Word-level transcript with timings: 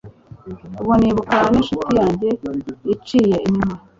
ubwo 0.79 0.93
nibuka 1.01 1.35
n'inshuti 1.51 1.91
yanjye 1.99 2.29
inciye 2.93 3.35
inyuma 3.47 3.75